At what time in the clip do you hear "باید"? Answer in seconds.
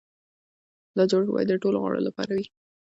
1.33-1.47